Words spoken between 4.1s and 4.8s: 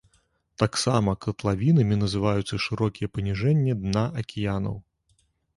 акіянаў.